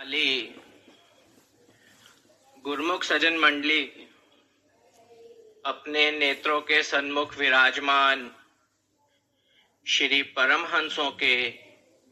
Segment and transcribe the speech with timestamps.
[0.00, 0.54] अली
[2.64, 3.82] गुरमुख सजन मंडली,
[5.66, 8.30] अपने नेत्रों के सन्मुख विराजमान,
[9.86, 11.48] श्री परमहंसों के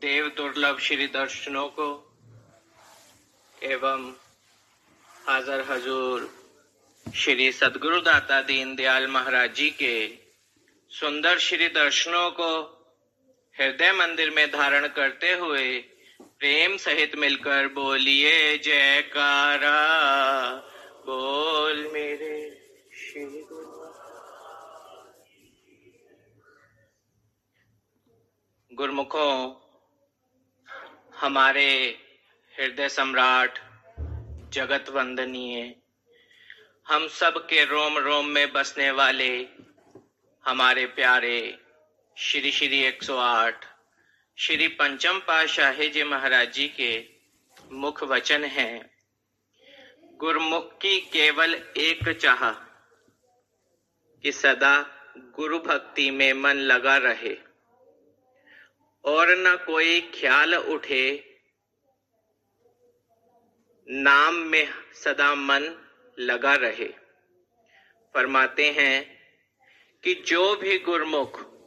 [0.03, 2.17] देव दुर्लभ श्री दर्शनों को,
[3.63, 4.15] एवं
[5.27, 6.31] हाजर हजूर
[7.15, 10.19] श्री सदगुरु दाता दीन दयाल महाराज जी के
[10.91, 12.51] सुंदर श्री दर्शनों को
[13.61, 15.85] हृदय मंदिर में धारण करते हुए
[16.41, 19.79] प्रेम सहित मिलकर बोलिए, जयकारा।
[21.07, 22.35] बोल मेरे
[22.95, 23.25] श्री
[28.73, 29.55] गुरुमुखों,
[31.17, 31.99] हमारे
[32.59, 33.59] हृदय सम्राट
[34.53, 35.75] जगत वंदनीय
[36.87, 39.49] हम सब के रोम रोम में बसने वाले
[40.45, 41.59] हमारे प्यारे
[42.17, 43.65] श्री श्री 108
[44.41, 47.09] श्री पंचम पाशाह जी महाराज जी के
[47.73, 48.91] मुख वचन हैं।
[50.17, 52.51] गुरुमुख की केवल एक चाह,
[54.25, 57.37] कि सदा गुरु भक्ति में मन लगा रहे,
[59.05, 61.37] और न कोई ख्याल उठे,
[63.89, 65.87] नाम में सदा मन
[66.19, 66.89] लगा रहे।
[68.15, 69.21] फरमाते हैं
[70.05, 71.58] कि जो भी गुरमुख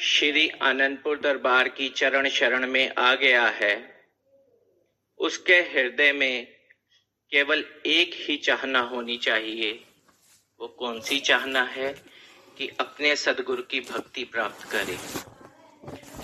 [0.00, 4.04] श्री आनंदपुर दरबार की चरण शरण में आ गया है।
[5.18, 6.46] उसके हृदय में
[7.30, 9.72] केवल एक ही चाहना होनी चाहिए।
[10.60, 11.92] वो कौन सी चाहना है
[12.58, 14.96] कि अपने सदगुरु की भक्ति प्राप्त करे,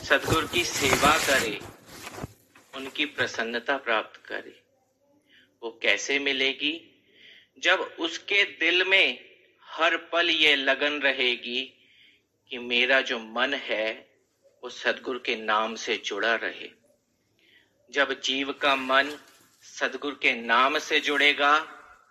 [0.05, 1.59] सदगुरु की सेवा करे,
[2.75, 4.63] उनकी प्रसन्नता प्राप्त करे।
[5.63, 7.05] वो कैसे मिलेगी?
[7.59, 9.19] जब उसके दिल में
[9.63, 11.80] हर पल ये लगन रहेगी
[12.51, 14.11] कि मेरा जो मन है,
[14.63, 16.71] वो सदगुरु के नाम से जुड़ा रहे।
[17.91, 19.19] जब जीव का मन
[19.63, 21.59] सदगुरु के नाम से जुड़ेगा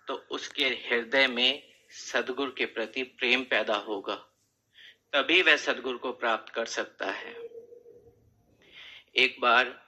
[0.08, 4.14] तो उसके हृदय में सदगुरु के प्रति प्रेम पैदा होगा।
[5.12, 7.34] तभी वह सदगुरु को प्राप्त कर सकता है।
[9.16, 9.82] एक बार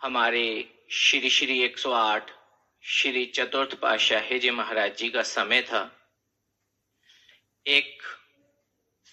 [0.00, 0.44] हमारे
[0.90, 2.30] श्री श्री 108
[2.82, 5.82] श्री चतुर्थ पाशाह जी महाराज जी का समय था।
[7.66, 8.02] एक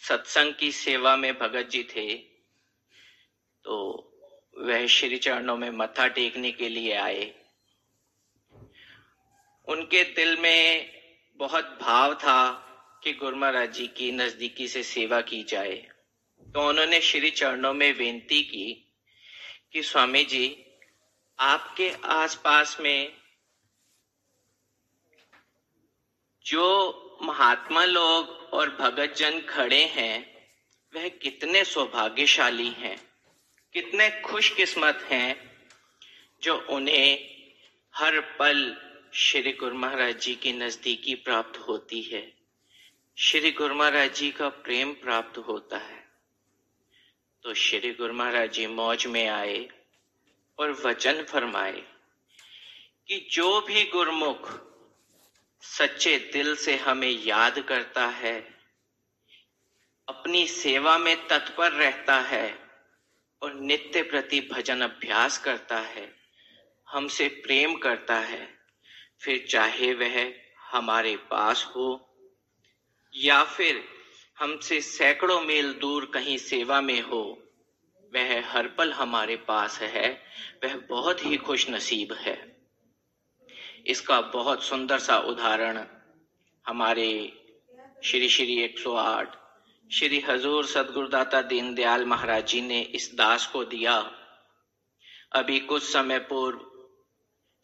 [0.07, 2.13] सत्संग की सेवा में भगत जी थे
[3.65, 3.77] तो
[4.57, 7.25] वह श्री चरणों में मत्था टेकने के लिए आए।
[9.67, 10.91] उनके दिल में
[11.39, 12.39] बहुत भाव था
[13.03, 15.75] कि गुरु महाराज जी की नजदीकी से सेवा की जाए।
[16.45, 18.93] तो उन्होंने श्री चरणों में बेनती की
[19.73, 20.65] कि स्वामी जी,
[21.39, 23.13] आपके आसपास में
[26.45, 26.63] जो
[27.21, 30.47] महात्मा लोग और भगत जन खड़े हैं,
[30.95, 33.09] वह कितने सौभाग्यशाली हैं,
[33.73, 35.57] कितने खुशकिस्मत हैं,
[36.43, 37.29] जो उन्हें
[37.95, 38.77] हर पल
[39.13, 42.33] श्री गुरु महाराज जी की नजदीकी प्राप्त होती है।
[43.17, 46.07] श्री गुरु महाराज जी का प्रेम प्राप्त होता है।
[47.43, 49.69] तो श्री गुरु महाराज जी मौज में आए
[50.59, 51.83] और वचन फरमाए
[53.07, 54.67] कि जो भी गुरमुख
[55.61, 58.41] सच्चे दिल से हमें याद करता है,
[60.07, 62.59] अपनी सेवा में तत्पर रहता है
[63.41, 66.15] और नित्य प्रति भजन अभ्यास करता है,
[66.87, 68.57] हमसे प्रेम करता है।
[69.21, 72.15] फिर चाहे वह हमारे पास हो
[73.15, 73.83] या फिर
[74.39, 77.43] हमसे सैकड़ों मील दूर कहीं सेवा में हो,
[78.13, 80.23] वह हर पल हमारे पास है,
[80.63, 82.56] वह बहुत ही खुश नसीब है।
[83.87, 85.83] इसका बहुत सुंदर सा उदाहरण
[86.65, 87.09] हमारे
[88.03, 89.35] श्री श्री 108
[89.91, 93.93] श्री हजूर सदगुरुदाता दीनदयाल महाराज जी ने इस दास को दिया।
[95.31, 96.59] अभी कुछ समय पूर्व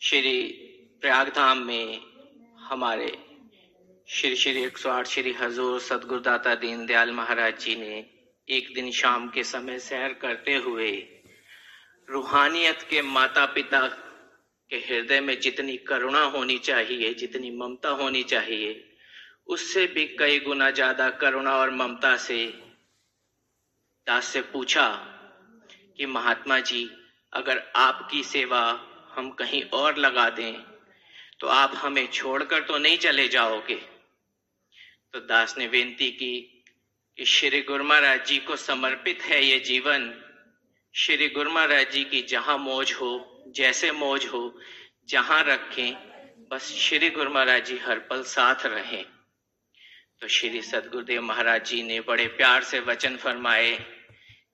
[0.01, 0.41] श्री
[1.01, 1.99] प्रयागधाम में
[2.59, 3.11] हमारे
[4.07, 7.97] श्री श्री 108 श्री हजूर सदगुरुदाता दीनदयाल महाराज जी ने
[8.47, 10.91] एक दिन शाम के समय सैर करते हुए
[12.09, 13.81] रूहानियत के माता पिता
[14.71, 18.89] कि हृदय में जितनी करुणा होनी चाहिए, जितनी ममता होनी चाहिए,
[19.47, 22.45] उससे भी कई गुना ज़्यादा करुणा और ममता से
[24.07, 24.87] दास से पूछा
[25.97, 26.89] कि महात्मा जी,
[27.33, 28.61] अगर आपकी सेवा
[29.15, 30.53] हम कहीं और लगा दें
[31.39, 33.75] तो आप हमें छोड़कर तो नहीं चले जाओगे?
[35.13, 36.63] तो दास ने बेनती की
[37.17, 40.13] कि श्री गुरु महाराज जी को समर्पित है ये जीवन।
[40.95, 43.11] श्री गुरु महाराज जी की जहाँ मौज हो
[43.55, 44.59] जैसे मौज हो,
[45.09, 45.93] जहाँ रखें,
[46.51, 49.05] बस श्री गुरु महाराज जी हर पल साथ रहें।
[50.21, 53.71] तो श्री सदगुरुदेव महाराज जी ने बड़े प्यार से वचन फरमाए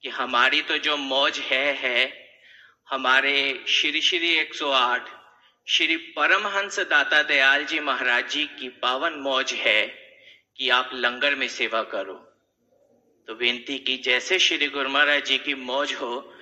[0.01, 2.27] कि हमारी तो जो मौज है है,
[2.89, 5.09] हमारे श्री श्री 108
[5.67, 9.85] श्री परमहंस दाता दयाल जी महाराज जी की पावन मौज है
[10.57, 12.13] कि आप लंगर में सेवा करो।
[13.27, 16.35] तो बेनती की, जैसे श्री गुरु महाराज जी की मौज हो,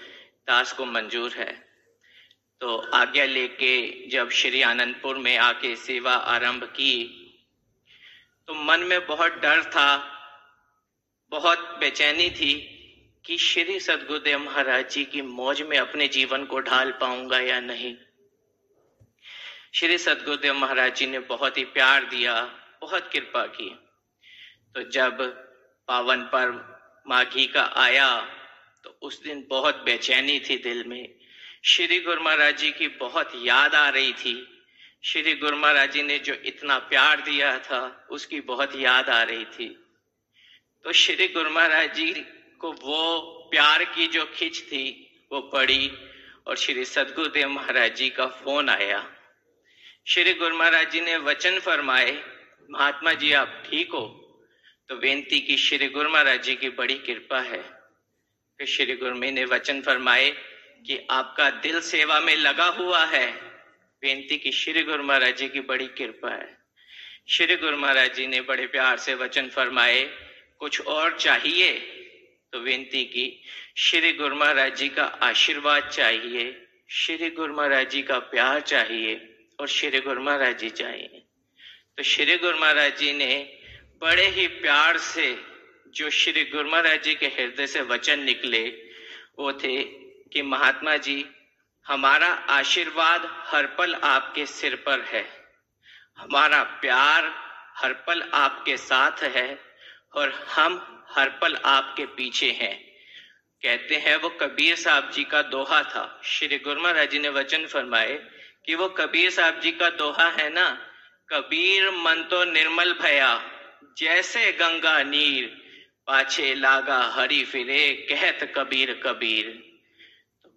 [0.48, 1.67] दास को मंजूर है।
[2.62, 6.94] तो आज्ञा लेके जब श्री आनंदपुर में आके सेवा आरंभ की
[8.48, 9.98] तो मन में बहुत डर था,
[11.32, 12.54] बहुत बेचैनी थी
[13.26, 17.96] कि श्री सदगुरुदेव महाराज जी की मौज में अपने जीवन को ढाल पाऊँगा या नहीं।
[19.74, 22.42] श्री सदगुरुदेव महाराज जी ने बहुत ही प्यार दिया,
[22.82, 23.70] बहुत कृपा की।
[24.76, 25.22] तो जब
[25.88, 26.64] पावन पर्व
[27.06, 28.10] माघी का आया
[28.84, 31.17] तो उस दिन बहुत बेचैनी थी दिल में।
[31.70, 34.64] श्री गुरु महाराज जी की बहुत याद आ रही थी।
[35.04, 39.46] श्री गुरु महाराज जी ने जो इतना प्यार दिया था, उसकी बहुत याद आ रही
[39.46, 39.86] थी।
[40.84, 42.14] तो श्री गुरु महाराज जी
[42.60, 45.92] को वो प्यार की जो खिंच थी, वो पड़ी
[46.48, 49.14] और श्री सदगुरुदेव महाराज जी का फ़ोन आया।
[50.08, 52.24] श्री गुरु महाराज जी ने वचन फरमाए,
[52.72, 54.24] महात्मा जी, आप ठीक हो?
[54.90, 57.62] तो बेनती की श्री गुरु महाराज जी की बड़ी कृपा है।
[58.58, 63.28] फिर श्री गुरु ने वचन फरमाए कि आपका दिल सेवा में लगा हुआ है।
[64.04, 66.58] बेनती की श्री गुरु महाराज जी की बड़ी कृपा है।
[67.30, 70.04] श्री गुरु महाराज जी ने बड़े प्यार से वचन फरमाए,
[70.60, 71.74] कुछ और चाहिए?
[72.54, 73.44] तो बेनती की
[73.78, 79.16] श्री गुरु महाराज जी का आशीर्वाद चाहिए, श्री गुरु महाराज जी का प्यार चाहिए
[79.60, 81.24] और श्री गुरु महाराज जी चाहिए।
[81.98, 83.36] तो श्री गुरु महाराज जी ने
[84.02, 85.38] बड़े ही प्यार से
[85.88, 88.68] जो श्री गुरु महाराज जी के हृदय से वचन निकले,
[89.40, 89.78] वो थे
[90.34, 91.26] कि महात्मा जी,
[91.86, 95.26] हमारा आशीर्वाद हर पल आपके सिर पर है।
[96.18, 97.34] हमारा प्यार
[97.78, 99.60] हर पल आपके साथ है
[100.14, 102.88] और हम हर पल आपके पीछे हैं।
[103.64, 107.66] कहते हैं, वो कबीर साहब जी का दोहा था। श्री गुरु महाराज जी ने वचन
[107.66, 108.14] फरमाए
[108.66, 110.88] कि वो कबीर साहब जी का दोहा है ना,
[111.30, 113.52] कबीर मन तो निर्मल भया,
[113.98, 115.46] जैसे गंगा नीर,
[116.08, 119.67] पाछे लागा हरी फिरे, कहत कबीर कबीर।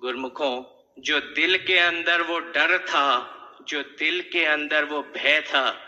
[0.02, 0.64] गुरमुखों,
[1.02, 3.37] जो दिल के अंदर वो डर था,
[3.69, 5.79] जो दिल के अंदर वो भय था,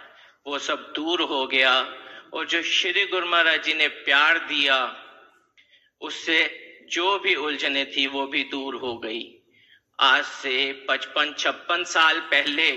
[0.46, 1.72] वो सब दूर हो गया
[2.34, 4.96] और जो श्री गुरु महाराज जी ने प्यार दिया,
[6.00, 6.38] उससे
[6.90, 9.22] जो भी उलझने थी, वो भी दूर हो गई।
[10.00, 12.70] आज से पचपन, छप्पन साल पहले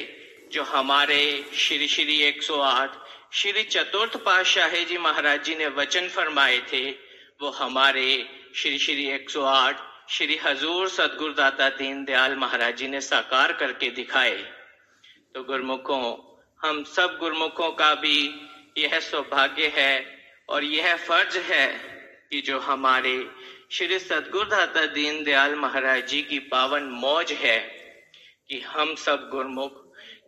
[0.51, 2.97] जो हमारे श्री श्री 108
[3.33, 6.89] श्री चतुर्थ पातशाह जी महाराज जी ने वचन फरमाए थे,
[7.41, 14.35] वो हमारे श्री श्री 108 श्री हजूर सदगुरुदाता दीनदयाल महाराज जी ने साकार करके दिखाए।
[15.35, 16.01] तो गुरमुखों,
[16.59, 18.19] हम सब गुरमुखों का भी
[18.77, 19.93] यह सौभाग्य है
[20.49, 21.67] और यह फ़र्ज़ है
[22.31, 23.15] कि जो हमारे
[23.71, 27.57] श्री सदगुरुदाता दीनदयाल महाराज जी की पावन मौज है
[28.49, 29.83] कि हम सब गुरमुख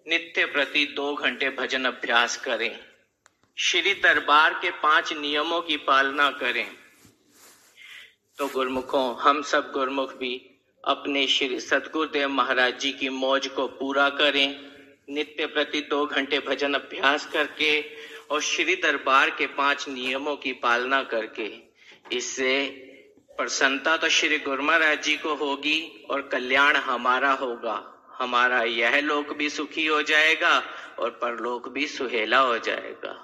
[0.08, 2.80] नित्य प्रति दो घंटे भजन अभ्यास करें,
[3.58, 6.68] श्री दरबार के पाँच नियमों की पालना करें।
[8.38, 10.36] तो गुरमुखों, हम सब गुरमुख भी
[10.84, 14.56] अपने श्री सदगुरुदेव महाराज जी की मौज को पूरा करें।
[15.10, 17.80] नित्य प्रति दो घंटे भजन अभ्यास करके
[18.32, 21.50] और श्री दरबार के पाँच नियमों की पालना करके।
[22.18, 22.54] इससे
[23.38, 29.34] प्रसन्नता तो श्री गुरु महाराज जी को होगी और कल्याण हमारा होगा। हमारा यह लोक
[29.38, 30.58] भी सुखी हो जाएगा
[31.00, 33.24] और परलोक भी सुहेला हो जाएगा।